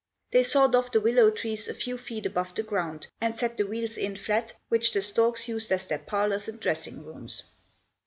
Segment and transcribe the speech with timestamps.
[0.31, 3.67] They sawed off the willow trees a few feet above the ground, and set the
[3.67, 7.43] wheels in flat, which the storks used as their parlors and dressing rooms.